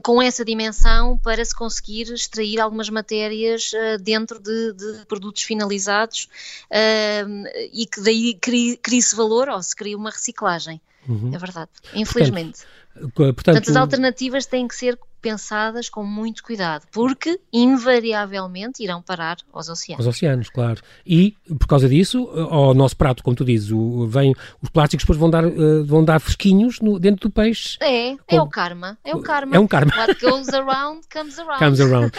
[0.02, 6.30] com essa dimensão para se conseguir extrair algumas matérias eh, dentro de, de produtos finalizados
[6.70, 7.26] eh,
[7.74, 10.80] e que daí crie- crie-se valor ou se cria uma reciclagem.
[11.08, 11.32] Uhum.
[11.34, 11.70] É verdade.
[11.94, 12.60] Infelizmente.
[12.96, 14.98] Co- Portanto, Portanto, as alternativas têm que ser
[15.30, 20.06] pensadas com muito cuidado, porque invariavelmente irão parar aos oceanos.
[20.06, 20.80] aos oceanos, claro.
[21.06, 25.04] E, por causa disso, eh, ao nosso prato, como tu dizes, o, vem, os plásticos
[25.04, 27.78] depois vão dar, eh, vão dar fresquinhos no- dentro do peixe.
[27.82, 28.98] É, é o karma.
[29.04, 29.56] É o karma.
[29.56, 29.92] É um karma.
[29.98, 31.60] What goes around comes around.
[31.60, 32.12] Comes around.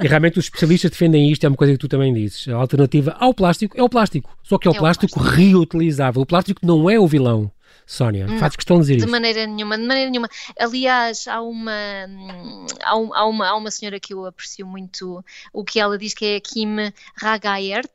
[0.00, 2.46] e realmente os especialistas defendem isto, é uma coisa que tu também dizes.
[2.46, 4.30] A alternativa ao plástico é o plástico.
[4.44, 6.22] Só que é o, É o plástico, reutilizável.
[6.22, 7.50] O plástico não é o vilão,
[7.86, 8.26] Sónia.
[8.38, 9.10] Fazes questão de dizer De isso.
[9.10, 10.28] maneira nenhuma, de maneira nenhuma.
[10.58, 11.72] Aliás, há uma,
[12.08, 15.98] hum, há, um- há uma, há uma senhora que eu aprecio muito o que ela
[15.98, 16.76] diz, que é a Kim
[17.16, 17.90] Ragayert.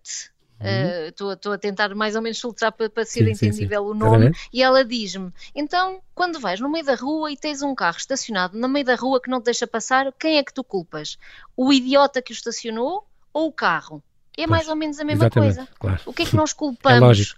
[1.07, 1.35] Estou uhum.
[1.45, 3.91] uh, a tentar mais ou menos filtrar para, para ser sim, entendível sim, sim.
[3.91, 4.15] o nome.
[4.25, 4.49] Exatamente.
[4.51, 8.57] E ela diz-me: então, quando vais no meio da rua e tens um carro estacionado
[8.57, 11.17] no meio da rua que não te deixa passar, quem é que tu culpas?
[11.55, 14.03] O idiota que o estacionou ou o carro?
[14.41, 15.67] É mais ou menos a mesma coisa.
[15.79, 15.99] Claro.
[16.05, 17.35] O que é que nós culpamos?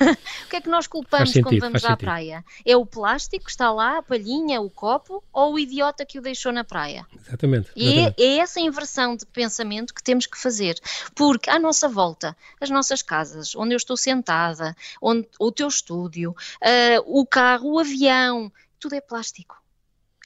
[0.00, 0.10] É
[0.44, 2.04] o que é que nós culpamos sentido, quando vamos à sentido.
[2.04, 2.44] praia?
[2.64, 6.22] É o plástico que está lá, a palhinha, o copo, ou o idiota que o
[6.22, 7.06] deixou na praia?
[7.26, 7.70] Exatamente.
[7.74, 10.78] E é, é, essa inversão de pensamento que temos que fazer.
[11.14, 16.32] Porque à nossa volta, as nossas casas, onde eu estou sentada, onde, o teu estúdio,
[16.32, 19.61] uh, o carro, o avião, tudo é plástico.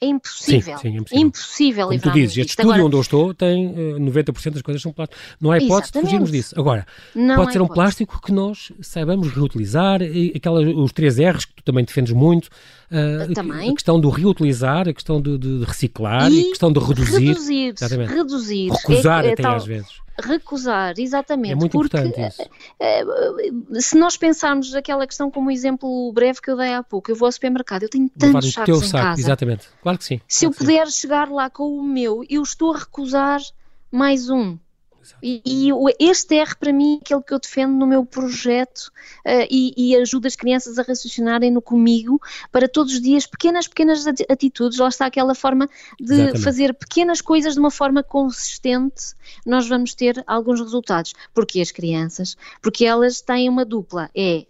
[0.01, 0.77] É impossível.
[0.77, 1.27] Sim, sim, é impossível.
[1.27, 2.85] impossível Como tu dizes, este estúdio Agora...
[2.85, 5.21] onde eu estou tem uh, eh, 90% das coisas são plásticos.
[5.41, 6.59] Não há hipótese de fugirmos disso.
[6.59, 11.45] Agora, não pode ser um plástico que nós saibamos reutilizar, e aquelas, os três R's
[11.45, 12.49] que tu também defendes muito,
[12.91, 13.69] uh, também.
[13.69, 17.27] a questão do reutilizar, a questão de, de reciclar, e a questão de reduzir.
[17.27, 17.73] Reduzir,
[18.07, 18.71] reduzir.
[18.71, 19.55] Recusar é, é até tal...
[19.55, 21.51] às vezes recusar, exatamente.
[21.51, 22.41] É muito porque, importante isso.
[22.79, 27.11] Eh, eh, se nós pensarmos aquela questão como exemplo breve que eu dei há pouco,
[27.11, 29.21] eu vou ao supermercado, eu tenho tantos sacos em saco, casa.
[29.21, 30.21] Exatamente, claro que sim.
[30.27, 31.01] Se claro eu puder sim.
[31.01, 33.39] chegar lá com o meu, eu estou a recusar
[33.91, 34.57] mais um.
[35.21, 38.91] E, e, este R para mim é aquele que eu defendo no meu projeto
[39.25, 43.67] uh, e, e ajuda as crianças a raciocinarem no comigo para todos os dias pequenas,
[43.67, 44.77] pequenas atitudes.
[44.77, 46.43] Lá está aquela forma de Exatamente.
[46.43, 49.13] fazer pequenas coisas de uma forma consistente,
[49.45, 51.13] nós vamos ter alguns resultados.
[51.33, 54.45] Porque as crianças, porque elas têm uma dupla, é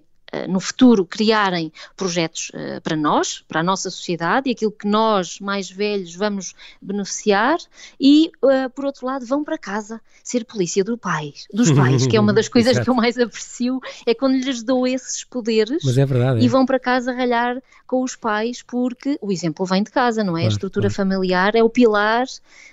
[0.48, 5.40] no futuro criarem projetos uh, para nós, para a nossa sociedade e aquilo que nós,
[5.40, 7.58] mais velhos, vamos beneficiar
[8.00, 12.18] e, uh, por outro lado, vão para casa ser polícia do pai, dos pais, que
[12.18, 16.06] é uma das coisas que eu mais aprecio, é quando lhes dou esses poderes é
[16.06, 16.50] verdade, e é.
[16.50, 20.46] vão para casa ralhar com os pais porque o exemplo vem de casa, não é?
[20.46, 22.26] A estrutura familiar é o pilar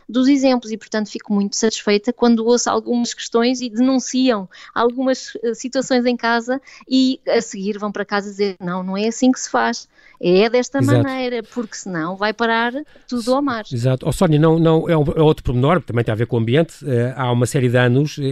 [0.09, 6.05] dos exemplos e, portanto, fico muito satisfeita quando ouço algumas questões e denunciam algumas situações
[6.05, 9.51] em casa e a seguir vão para casa dizer não, não é assim que se
[9.51, 9.89] faz,
[10.21, 11.03] é desta Exato.
[11.03, 12.73] maneira, porque senão vai parar
[13.09, 13.65] tudo ao mar.
[13.71, 14.09] Exato.
[14.09, 16.39] Oh, Sónia, não, não, é, um, é outro pormenor, também tem a ver com o
[16.39, 18.23] ambiente, uh, há uma série de anos, uh,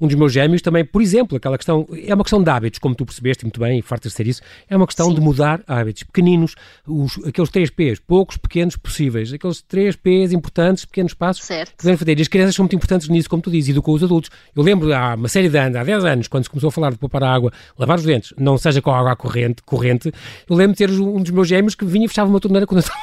[0.00, 2.94] um dos meus gêmeos também, por exemplo, aquela questão, é uma questão de hábitos, como
[2.94, 5.14] tu percebeste muito bem, e farto de ser isso, é uma questão Sim.
[5.14, 6.54] de mudar hábitos pequeninos,
[6.86, 11.70] os, aqueles três P's, poucos, pequenos, possíveis, aqueles três P's importantes, pequenos passos certo.
[11.76, 12.18] que devemos fazer.
[12.18, 14.30] E as crianças são muito importantes nisso, como tu dizes, e do com os adultos.
[14.54, 16.90] Eu lembro há uma série de anos, há 10 anos, quando se começou a falar
[16.90, 20.12] de poupar a água, lavar os dentes, não seja com água corrente, corrente,
[20.48, 22.78] eu lembro de ter um dos meus gêmeos que vinha e fechava uma torneira quando
[22.78, 23.00] eu estava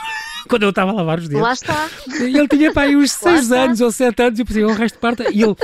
[0.48, 1.42] quando eu estava a lavar os dentes.
[1.42, 1.90] Lá está.
[2.20, 4.74] E ele tinha pá, aí uns 6 anos ou 7 anos e eu pensei, o
[4.74, 5.24] resto parte.
[5.32, 5.56] E, ele,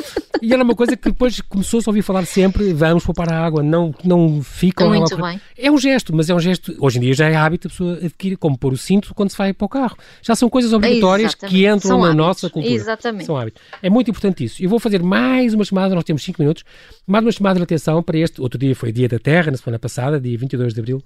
[0.41, 3.63] e era uma coisa que depois começou-se a ouvir falar sempre: vamos poupar a água,
[3.63, 4.85] não, não fica.
[4.85, 5.39] Muito bem.
[5.57, 6.75] É um gesto, mas é um gesto.
[6.79, 9.37] Hoje em dia já é hábito a pessoa adquirir, como pôr o cinto quando se
[9.37, 9.97] vai para o carro.
[10.21, 11.55] Já são coisas obrigatórias Exatamente.
[11.55, 12.25] que entram são na hábitos.
[12.25, 12.73] nossa cultura.
[12.73, 13.25] Exatamente.
[13.25, 13.61] São hábitos.
[13.81, 14.63] É muito importante isso.
[14.63, 16.63] Eu vou fazer mais uma chamada, nós temos 5 minutos,
[17.07, 18.41] mais uma chamada de atenção para este.
[18.41, 21.03] Outro dia foi Dia da Terra, na semana passada, dia 22 de abril,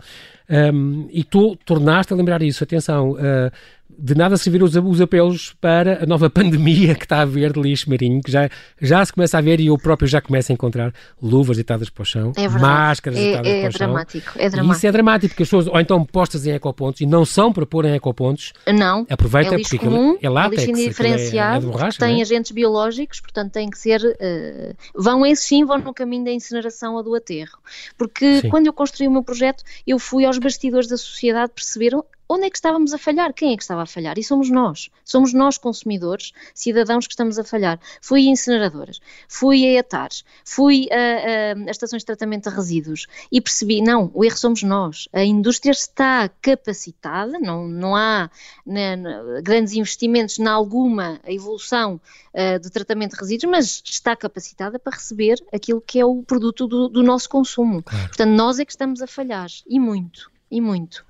[0.49, 2.63] um, e tu tornaste a lembrar isso.
[2.63, 3.11] Atenção.
[3.11, 3.51] Uh,
[3.97, 7.61] de nada servir os, os apelos para a nova pandemia que está a haver de
[7.61, 8.49] lixo marinho, que já,
[8.81, 12.01] já se começa a ver e eu próprio já começo a encontrar luvas deitadas para
[12.01, 14.41] o chão, é máscaras é, deitadas é para o dramático, chão.
[14.41, 14.73] É dramático.
[14.73, 17.51] E isso é dramático, porque as pessoas, ou então postas em ecopontos, e não são
[17.51, 21.65] para pôr em ecopontos, não, aproveita é lixo porque comum, é látex, é lixo indiferenciado,
[21.65, 25.77] é, é borracha, tem agentes biológicos, portanto tem que ser, uh, vão esses sim, vão
[25.77, 27.57] no caminho da incineração ou do aterro.
[27.97, 28.49] Porque sim.
[28.49, 31.95] quando eu construí o meu projeto, eu fui aos bastidores da sociedade perceber
[32.29, 33.33] onde é que estávamos a falhar?
[33.33, 34.17] Quem é que estava a falhar?
[34.17, 34.89] E somos nós.
[35.03, 37.79] Somos nós, consumidores, cidadãos, que estamos a falhar.
[38.01, 43.07] Fui a incineradoras, fui a ETARs, fui a, a, a, estações de tratamento de resíduos
[43.31, 45.07] e percebi, não, o erro somos nós.
[45.13, 48.29] A indústria está capacitada, não, não há
[48.65, 48.97] né,
[49.43, 51.99] grandes investimentos na alguma evolução
[52.33, 56.67] uh, de tratamento de resíduos, mas está capacitada para receber aquilo que é o produto
[56.67, 57.81] do, do nosso consumo.
[57.83, 58.07] Claro.
[58.07, 61.05] Portanto, nós é que estamos a falhar, e muito, e muito.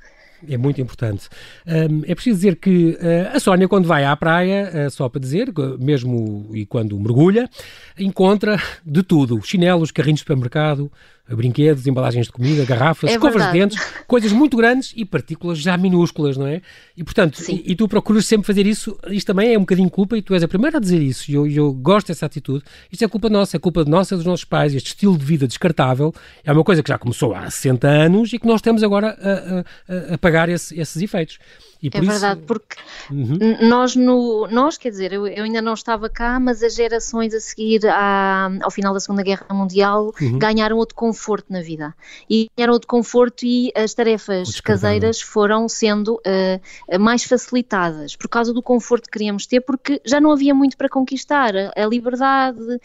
[0.48, 1.28] É muito importante.
[1.66, 5.20] Um, é preciso dizer que uh, a Sónia, quando vai à praia, uh, só para
[5.20, 7.50] dizer, mesmo e quando mergulha,
[7.98, 10.92] encontra de tudo: chinelos, carrinhos de supermercado,
[11.36, 15.76] brinquedos, embalagens de comida, garrafas, é escovas de dentes, coisas muito grandes e partículas já
[15.78, 16.62] minúsculas, não é?
[16.96, 20.18] E portanto, e, e, tu procuras sempre fazer isso, isto também é um bocadinho culpa
[20.18, 22.64] e tu és a primeira a dizer isso e eu, eu gosto dessa atitude.
[22.92, 26.14] Isto é culpa nossa, é culpa nossa dos nossos pais, este estilo de vida descartável
[26.44, 30.12] é uma coisa que já começou há 60 anos e que nós temos agora a,
[30.12, 31.40] a, a pagar esse, esses efeitos.
[31.82, 32.76] E é verdade, porque
[33.12, 33.38] uhum.
[33.70, 37.40] nós, no, nós, quer dizer, eu, eu, ainda não estava cá, mas as gerações a
[37.40, 40.40] seguir à, ao final da Segunda Guerra Mundial uhum.
[40.40, 41.96] ganharam outro conflito conforto na vida.
[42.30, 48.54] E ganharam de conforto e as tarefas caseiras foram sendo uh, mais facilitadas por causa
[48.54, 51.54] do conforto que queríamos ter, porque já não havia muito para conquistar.
[51.76, 52.80] A, liberdade, uh,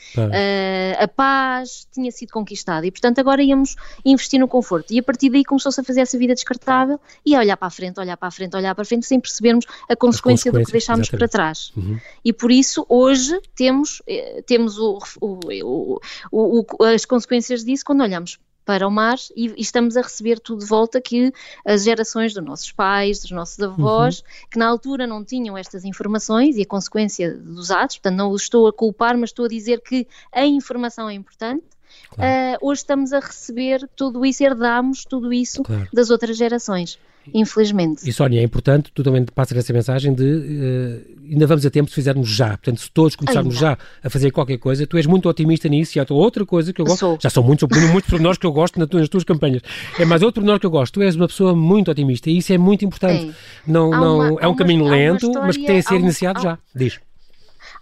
[0.98, 4.92] a paz tinha sido conquistada e, portanto, agora íamos investir no conforto.
[4.92, 7.70] E a partir daí começou-se a fazer essa vida descartável e a olhar para a
[7.70, 10.72] frente, olhar para a frente, olhar para a frente, sem percebermos a consequência do que
[10.72, 11.18] deixámos exatamente.
[11.18, 11.72] para trás.
[11.76, 11.98] Uhum.
[12.24, 18.21] E por isso, hoje, temos, eh, temos o, o, o, as consequências disso quando olhamos
[18.64, 21.32] para o mar e, e, estamos a receber tudo de volta que
[21.64, 24.24] as gerações dos nossos pais, dos nossos avós, uhum.
[24.50, 28.42] que na altura não tinham estas informações e a consequência dos atos, portanto não os
[28.42, 31.64] estou a culpar, mas estou a dizer que a informação é importante.
[32.10, 32.62] Claro.
[32.62, 35.88] Uh, hoje estamos a receber tudo isso, herdamos tudo isso claro.
[35.92, 36.98] das outras gerações
[37.32, 38.08] infelizmente.
[38.08, 41.88] E Sónia, é importante, tu também passas essa mensagem de uh, ainda vamos a tempo
[41.88, 42.48] se fizermos já.
[42.50, 43.66] Portanto, se todos começarmos ainda.
[43.66, 46.80] já a fazer qualquer coisa, tu és muito otimista nisso e há outra coisa que
[46.80, 46.98] eu gosto.
[46.98, 47.18] Sou.
[47.20, 49.62] Já são muitos, muitos pormenores que eu gosto nas tuas, nas tuas campanhas.
[49.98, 50.94] É mais outro pormenor que eu gosto.
[50.94, 53.32] Tu és uma pessoa muito otimista e isso é muito importante.
[53.66, 56.42] Não, não, uma, é um caminho lento, história, mas que tem a ser iniciado há,
[56.42, 56.58] já.
[56.74, 57.00] Diz.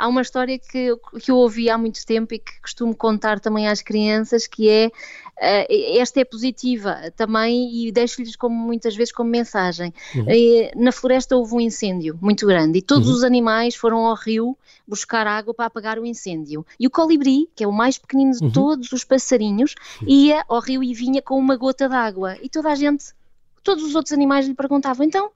[0.00, 3.68] Há uma história que, que eu ouvi há muito tempo e que costumo contar também
[3.68, 9.28] às crianças, que é, uh, esta é positiva também e deixo-lhes como muitas vezes como
[9.28, 9.92] mensagem.
[10.14, 10.22] Uhum.
[10.22, 13.14] Uh, na floresta houve um incêndio muito grande e todos uhum.
[13.14, 14.56] os animais foram ao rio
[14.88, 16.64] buscar água para apagar o incêndio.
[16.78, 18.52] E o colibri, que é o mais pequenino de uhum.
[18.52, 19.74] todos os passarinhos,
[20.06, 22.38] ia ao rio e vinha com uma gota d'água.
[22.40, 23.04] E toda a gente,
[23.62, 25.30] todos os outros animais lhe perguntavam, então,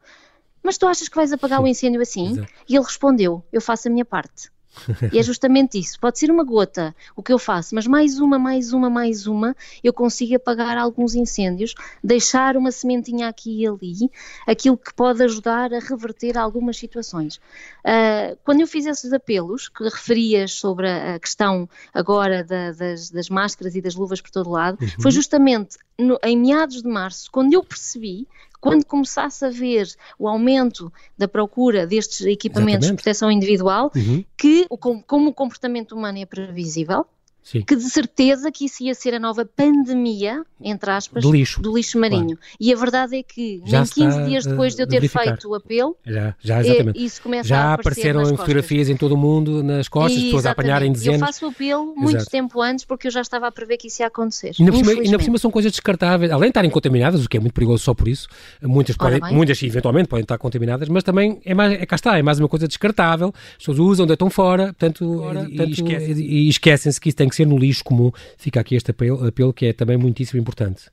[0.64, 2.31] mas tu achas que vais apagar o incêndio assim?
[2.31, 2.53] Exato.
[2.66, 4.54] E ele respondeu, eu faço a minha parte.
[5.13, 5.99] E é justamente isso.
[6.01, 9.55] Pode ser uma gota o que eu faço, mas mais uma, mais uma, mais uma,
[9.83, 14.11] eu consigo apagar alguns incêndios, deixar uma sementinha aqui e ali,
[14.47, 17.37] aquilo que pode ajudar a reverter algumas situações.
[17.85, 23.29] Uh, quando eu fiz esses apelos, que referias sobre a questão agora da, das, das,
[23.29, 24.89] máscaras e das luvas por todo lado, uhum.
[25.01, 28.27] foi justamente no, em meados de março, quando eu percebi
[28.64, 29.87] quando começasse a ver
[30.18, 32.96] o aumento da procura destes equipamentos Exatamente.
[32.96, 34.24] de proteção individual, uhum.
[34.35, 34.66] que
[35.07, 37.07] como o comportamento humano é previsível,
[37.44, 37.61] Sim.
[37.61, 41.76] que de certeza que isso ia ser a nova pandemia, entre aspas, do lixo, do
[41.76, 42.38] lixo marinho.
[42.38, 42.57] Claro.
[42.59, 45.54] E a verdade é que já nem 15 dias depois de eu ter feito o
[45.54, 47.04] apelo, já, já, exatamente.
[47.04, 50.46] isso começa já a apareceram em fotografias em todo o mundo, nas costas, e, pessoas
[50.46, 51.20] a apanharem dezenas.
[51.20, 52.30] Eu faço o apelo muito Exato.
[52.30, 54.52] tempo antes porque eu já estava a prever que isso ia acontecer.
[54.59, 57.22] E na, por cima, e na por cima são coisas descartáveis, além de estarem contaminadas,
[57.22, 58.26] o que é muito perigoso só por isso,
[58.62, 62.22] muitas, podem, muitas eventualmente podem estar contaminadas, mas também é, mais, é cá está, é
[62.22, 67.11] mais uma coisa descartável, as pessoas usam, deitam fora, portanto, fora, e, e esquecem-se que
[67.11, 69.97] isso tem que ser no lixo comum fica aqui este apelo, apelo que é também
[69.97, 70.85] muitíssimo importante.